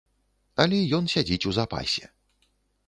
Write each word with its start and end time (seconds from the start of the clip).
Але 0.65 0.79
ён 0.99 1.03
сядзіць 1.15 1.41
у 1.53 1.57
запасе. 1.59 2.05